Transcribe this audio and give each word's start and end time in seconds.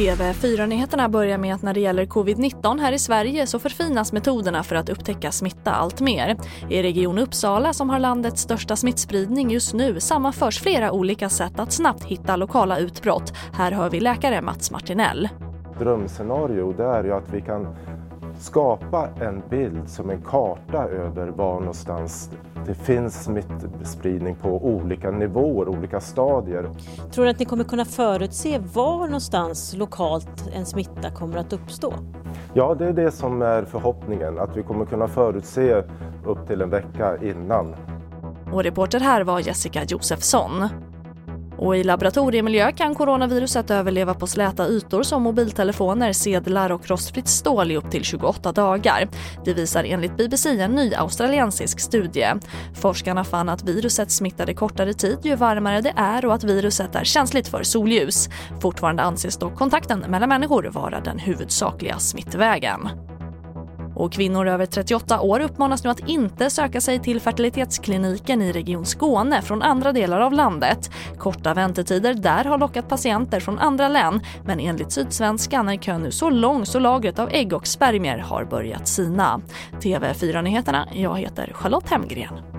TV4-nyheterna 0.00 1.08
börjar 1.08 1.38
med 1.38 1.54
att 1.54 1.62
när 1.62 1.74
det 1.74 1.80
gäller 1.80 2.06
covid-19 2.06 2.80
här 2.80 2.92
i 2.92 2.98
Sverige 2.98 3.46
så 3.46 3.58
förfinas 3.58 4.12
metoderna 4.12 4.62
för 4.62 4.76
att 4.76 4.88
upptäcka 4.88 5.32
smitta 5.32 5.70
allt 5.70 6.00
mer. 6.00 6.36
I 6.68 6.82
Region 6.82 7.18
Uppsala, 7.18 7.72
som 7.72 7.90
har 7.90 7.98
landets 7.98 8.42
största 8.42 8.76
smittspridning 8.76 9.50
just 9.50 9.74
nu, 9.74 10.00
sammanförs 10.00 10.60
flera 10.60 10.92
olika 10.92 11.28
sätt 11.28 11.60
att 11.60 11.72
snabbt 11.72 12.04
hitta 12.04 12.36
lokala 12.36 12.78
utbrott. 12.78 13.32
Här 13.52 13.72
hör 13.72 13.90
vi 13.90 14.00
läkare 14.00 14.42
Mats 14.42 14.70
Martinell. 14.70 15.28
Drömscenario 15.78 16.72
det 16.72 16.84
är 16.84 17.04
ju 17.04 17.12
att 17.12 17.34
vi 17.34 17.40
kan 17.40 17.76
skapa 18.40 19.08
en 19.20 19.42
bild 19.50 19.88
som 19.88 20.10
en 20.10 20.22
karta 20.22 20.84
över 20.84 21.28
var 21.28 21.60
någonstans 21.60 22.30
det 22.66 22.74
finns 22.74 23.24
smittspridning 23.24 24.34
på 24.34 24.48
olika 24.48 25.10
nivåer, 25.10 25.68
olika 25.68 26.00
stadier. 26.00 26.70
Tror 27.12 27.24
du 27.24 27.30
att 27.30 27.38
ni 27.38 27.44
kommer 27.44 27.64
kunna 27.64 27.84
förutse 27.84 28.58
var 28.74 29.06
någonstans 29.06 29.74
lokalt 29.76 30.48
en 30.52 30.66
smitta 30.66 31.10
kommer 31.10 31.36
att 31.36 31.52
uppstå? 31.52 31.94
Ja, 32.54 32.74
det 32.74 32.86
är 32.86 32.92
det 32.92 33.10
som 33.10 33.42
är 33.42 33.64
förhoppningen, 33.64 34.38
att 34.38 34.56
vi 34.56 34.62
kommer 34.62 34.84
kunna 34.84 35.08
förutse 35.08 35.82
upp 36.26 36.46
till 36.46 36.62
en 36.62 36.70
vecka 36.70 37.16
innan. 37.22 37.74
Och 38.52 38.62
reporter 38.62 39.00
här 39.00 39.24
var 39.24 39.40
Jessica 39.40 39.84
Josefsson. 39.84 40.68
Och 41.60 41.76
i 41.76 41.84
laboratoriemiljö 41.84 42.72
kan 42.72 42.94
coronaviruset 42.94 43.70
överleva 43.70 44.14
på 44.14 44.26
släta 44.26 44.68
ytor 44.68 45.02
som 45.02 45.22
mobiltelefoner, 45.22 46.12
sedlar 46.12 46.72
och 46.72 46.88
rostfritt 46.88 47.28
stål 47.28 47.70
i 47.70 47.76
upp 47.76 47.90
till 47.90 48.04
28 48.04 48.52
dagar. 48.52 49.08
Det 49.44 49.54
visar 49.54 49.84
enligt 49.84 50.16
BBC 50.16 50.60
en 50.60 50.70
ny 50.70 50.94
australiensisk 50.94 51.80
studie. 51.80 52.26
Forskarna 52.74 53.24
fann 53.24 53.48
att 53.48 53.62
viruset 53.62 54.10
smittade 54.10 54.54
kortare 54.54 54.92
tid 54.92 55.18
ju 55.22 55.36
varmare 55.36 55.80
det 55.80 55.92
är 55.96 56.26
och 56.26 56.34
att 56.34 56.44
viruset 56.44 56.94
är 56.94 57.04
känsligt 57.04 57.48
för 57.48 57.62
solljus. 57.62 58.28
Fortfarande 58.60 59.02
anses 59.02 59.36
dock 59.36 59.56
kontakten 59.56 60.04
mellan 60.08 60.28
människor 60.28 60.70
vara 60.72 61.00
den 61.00 61.18
huvudsakliga 61.18 61.98
smittvägen. 61.98 63.09
Och 64.00 64.12
kvinnor 64.12 64.48
över 64.48 64.66
38 64.66 65.20
år 65.20 65.40
uppmanas 65.40 65.84
nu 65.84 65.90
att 65.90 66.08
inte 66.08 66.50
söka 66.50 66.80
sig 66.80 66.98
till 66.98 67.20
fertilitetskliniken 67.20 68.42
i 68.42 68.52
Region 68.52 68.86
Skåne 68.86 69.42
från 69.42 69.62
andra 69.62 69.92
delar 69.92 70.20
av 70.20 70.32
landet. 70.32 70.90
Korta 71.18 71.54
väntetider 71.54 72.14
där 72.14 72.44
har 72.44 72.58
lockat 72.58 72.88
patienter 72.88 73.40
från 73.40 73.58
andra 73.58 73.88
län 73.88 74.20
men 74.44 74.60
enligt 74.60 74.92
Sydsvenskan 74.92 75.68
är 75.68 75.76
kön 75.76 76.02
nu 76.02 76.10
så 76.10 76.30
lång 76.30 76.66
så 76.66 76.78
lagret 76.78 77.18
av 77.18 77.28
ägg 77.32 77.52
och 77.52 77.66
spermier 77.66 78.18
har 78.18 78.44
börjat 78.44 78.88
sina. 78.88 79.40
TV4-nyheterna, 79.80 80.88
jag 80.92 81.18
heter 81.18 81.52
Charlotte 81.54 81.90
Hemgren. 81.90 82.49